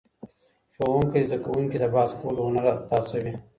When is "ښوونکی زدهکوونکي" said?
0.73-1.77